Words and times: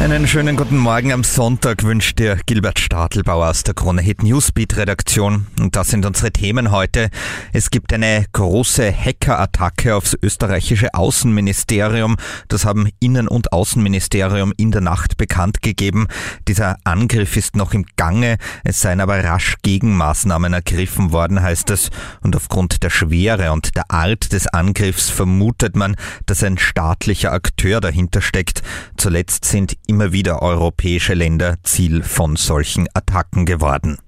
Einen 0.00 0.28
schönen 0.28 0.56
guten 0.56 0.76
Morgen 0.76 1.12
am 1.12 1.24
Sonntag 1.24 1.82
wünscht 1.82 2.18
dir 2.18 2.38
Gilbert 2.44 2.78
Stadelbauer 2.78 3.48
aus 3.48 3.62
der 3.62 3.72
Krone 3.72 4.02
Hit 4.02 4.22
Newsbeat 4.22 4.76
Redaktion. 4.76 5.46
Und 5.58 5.76
das 5.76 5.88
sind 5.88 6.04
unsere 6.04 6.30
Themen 6.30 6.70
heute. 6.70 7.08
Es 7.54 7.70
gibt 7.70 7.90
eine 7.90 8.26
große 8.32 8.92
Hackerattacke 8.92 9.96
aufs 9.96 10.14
österreichische 10.20 10.92
Außenministerium. 10.92 12.16
Das 12.48 12.66
haben 12.66 12.90
Innen- 13.00 13.28
und 13.28 13.52
Außenministerium 13.54 14.52
in 14.58 14.72
der 14.72 14.82
Nacht 14.82 15.16
bekannt 15.16 15.62
gegeben. 15.62 16.08
Dieser 16.48 16.76
Angriff 16.84 17.38
ist 17.38 17.56
noch 17.56 17.72
im 17.72 17.86
Gange. 17.96 18.36
Es 18.62 18.82
seien 18.82 19.00
aber 19.00 19.24
rasch 19.24 19.56
Gegenmaßnahmen 19.62 20.52
ergriffen 20.52 21.12
worden, 21.12 21.40
heißt 21.40 21.70
es. 21.70 21.88
Und 22.20 22.36
aufgrund 22.36 22.82
der 22.82 22.90
Schwere 22.90 23.52
und 23.52 23.74
der 23.74 23.90
Art 23.90 24.32
des 24.32 24.48
Angriffs 24.48 25.08
vermutet 25.08 25.76
man, 25.76 25.96
dass 26.26 26.42
ein 26.42 26.58
staatlicher 26.58 27.32
Akteur 27.32 27.80
dahinter 27.80 28.20
steckt. 28.20 28.62
Zuletzt 28.98 29.46
sind 29.46 29.76
immer 29.86 30.12
wieder 30.12 30.42
europäische 30.42 31.14
Länder 31.14 31.56
Ziel 31.62 32.02
von 32.02 32.36
solchen 32.36 32.86
Attacken 32.94 33.46
geworden. 33.46 33.98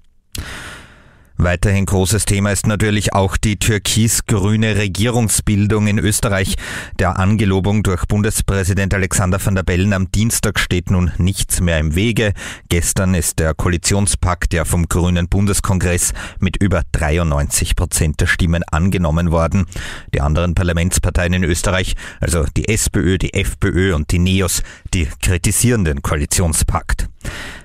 Weiterhin 1.39 1.85
großes 1.85 2.25
Thema 2.25 2.51
ist 2.51 2.65
natürlich 2.65 3.13
auch 3.13 3.37
die 3.37 3.57
türkis-grüne 3.57 4.75
Regierungsbildung 4.75 5.85
in 5.85 5.99
Österreich. 5.99 6.55
Der 6.97 7.19
Angelobung 7.19 7.83
durch 7.83 8.07
Bundespräsident 8.07 8.91
Alexander 8.95 9.39
van 9.43 9.53
der 9.53 9.61
Bellen 9.61 9.93
am 9.93 10.09
Dienstag 10.11 10.59
steht 10.59 10.89
nun 10.89 11.11
nichts 11.19 11.61
mehr 11.61 11.77
im 11.77 11.93
Wege. 11.93 12.33
Gestern 12.69 13.13
ist 13.13 13.37
der 13.37 13.53
Koalitionspakt 13.53 14.51
ja 14.51 14.65
vom 14.65 14.87
Grünen 14.87 15.29
Bundeskongress 15.29 16.13
mit 16.39 16.57
über 16.57 16.81
93 16.91 17.75
Prozent 17.75 18.19
der 18.19 18.25
Stimmen 18.25 18.63
angenommen 18.63 19.29
worden. 19.29 19.67
Die 20.15 20.21
anderen 20.21 20.55
Parlamentsparteien 20.55 21.33
in 21.33 21.43
Österreich, 21.43 21.95
also 22.19 22.45
die 22.57 22.67
SPÖ, 22.67 23.19
die 23.19 23.35
FPÖ 23.35 23.93
und 23.93 24.11
die 24.11 24.19
NEOS, 24.19 24.63
die 24.91 25.07
kritisieren 25.21 25.85
den 25.85 26.01
Koalitionspakt. 26.01 27.06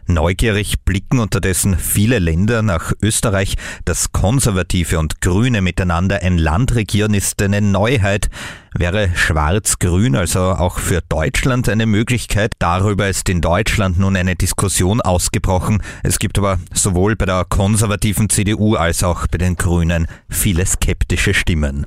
Neugierig 0.06 0.84
blicken 0.84 1.20
unterdessen 1.20 1.78
viele 1.78 2.18
Länder 2.18 2.62
nach 2.62 2.92
Österreich. 3.02 3.54
Dass 3.84 4.12
Konservative 4.12 4.98
und 4.98 5.20
Grüne 5.20 5.62
miteinander 5.62 6.20
ein 6.22 6.38
Land 6.38 6.74
regieren, 6.74 7.14
ist 7.14 7.40
eine 7.40 7.60
Neuheit. 7.60 8.28
Wäre 8.74 9.10
Schwarz-Grün 9.14 10.16
also 10.16 10.40
auch 10.40 10.78
für 10.78 11.02
Deutschland 11.08 11.68
eine 11.68 11.86
Möglichkeit? 11.86 12.54
Darüber 12.58 13.08
ist 13.08 13.28
in 13.28 13.40
Deutschland 13.40 13.98
nun 13.98 14.16
eine 14.16 14.34
Diskussion 14.34 15.00
ausgebrochen. 15.00 15.82
Es 16.02 16.18
gibt 16.18 16.38
aber 16.38 16.58
sowohl 16.74 17.16
bei 17.16 17.26
der 17.26 17.44
konservativen 17.44 18.28
CDU 18.28 18.74
als 18.74 19.04
auch 19.04 19.26
bei 19.28 19.38
den 19.38 19.56
Grünen 19.56 20.06
viele 20.28 20.66
skeptische 20.66 21.34
Stimmen. 21.34 21.86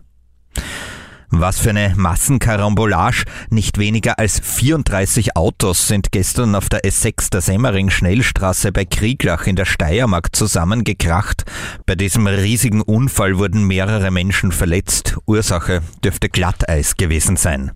Was 1.30 1.59
für 1.59 1.72
eine 1.72 1.94
Massenkarambolage. 1.95 3.26
Nicht 3.50 3.78
weniger 3.78 4.20
als 4.20 4.40
34 4.40 5.36
Autos 5.36 5.88
sind 5.88 6.12
gestern 6.12 6.56
auf 6.56 6.70
der 6.70 6.84
S6 6.84 7.30
der 7.31 7.42
Semmering-Schnellstraße 7.42 8.72
bei 8.72 8.86
Krieglach 8.86 9.48
in 9.48 9.56
der 9.56 9.66
Steiermark 9.66 10.36
zusammengekracht. 10.36 11.44
Bei 11.86 11.96
diesem 11.96 12.28
riesigen 12.28 12.81
Unfall 12.81 13.38
wurden 13.38 13.66
mehrere 13.66 14.12
Menschen 14.12 14.52
verletzt. 14.52 15.18
Ursache 15.26 15.81
dürfte 16.03 16.30
Glatteis 16.30 16.98
gewesen 16.98 17.38
sein. 17.38 17.72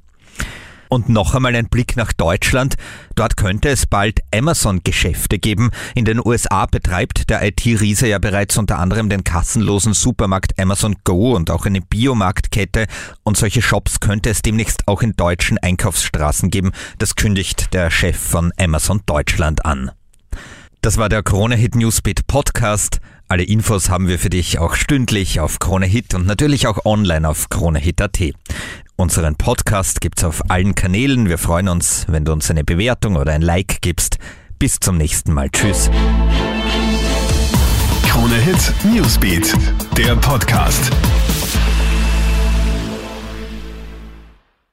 Und 0.89 1.07
noch 1.07 1.35
einmal 1.35 1.55
ein 1.55 1.69
Blick 1.69 1.95
nach 1.95 2.11
Deutschland. 2.13 2.75
Dort 3.13 3.37
könnte 3.37 3.69
es 3.69 3.85
bald 3.85 4.21
Amazon-Geschäfte 4.33 5.37
geben. 5.37 5.69
In 5.93 6.03
den 6.03 6.19
USA 6.19 6.65
betreibt 6.65 7.29
der 7.29 7.43
IT-Riese 7.43 8.07
ja 8.07 8.17
bereits 8.17 8.57
unter 8.57 8.79
anderem 8.79 9.07
den 9.07 9.23
kassenlosen 9.23 9.93
Supermarkt 9.93 10.59
Amazon 10.59 10.95
Go 11.03 11.35
und 11.35 11.51
auch 11.51 11.67
eine 11.67 11.81
Biomarktkette. 11.81 12.87
Und 13.23 13.37
solche 13.37 13.61
Shops 13.61 13.99
könnte 13.99 14.31
es 14.31 14.41
demnächst 14.41 14.87
auch 14.87 15.03
in 15.03 15.15
deutschen 15.15 15.59
Einkaufsstraßen 15.59 16.49
geben. 16.49 16.71
Das 16.97 17.15
kündigt 17.15 17.73
der 17.73 17.91
Chef 17.91 18.17
von 18.17 18.51
Amazon 18.57 19.01
Deutschland 19.05 19.65
an. 19.65 19.91
Das 20.81 20.97
war 20.97 21.07
der 21.07 21.21
Krone 21.21 21.55
Hit 21.55 21.75
Newsbeat 21.75 22.25
Podcast. 22.25 22.99
Alle 23.27 23.43
Infos 23.43 23.89
haben 23.91 24.07
wir 24.07 24.17
für 24.17 24.31
dich 24.31 24.57
auch 24.57 24.73
stündlich 24.73 25.39
auf 25.39 25.59
Krone 25.59 25.85
Hit 25.85 26.15
und 26.15 26.25
natürlich 26.25 26.65
auch 26.65 26.83
online 26.83 27.29
auf 27.29 27.49
KroneHit.at. 27.49 28.33
Unseren 28.99 29.37
Podcast 29.37 30.01
gibt's 30.01 30.25
auf 30.25 30.49
allen 30.49 30.75
Kanälen. 30.75 31.29
Wir 31.29 31.37
freuen 31.37 31.69
uns, 31.69 32.03
wenn 32.09 32.25
du 32.25 32.33
uns 32.33 32.51
eine 32.51 32.65
Bewertung 32.65 33.15
oder 33.15 33.31
ein 33.31 33.41
Like 33.41 33.77
gibst. 33.79 34.17
Bis 34.59 34.81
zum 34.81 34.97
nächsten 34.97 35.31
Mal. 35.31 35.49
Tschüss. 35.49 35.89
Krone 38.05 38.35
Hit 38.35 38.73
Newsbeat, 38.83 39.53
der 39.95 40.17
Podcast. 40.17 40.91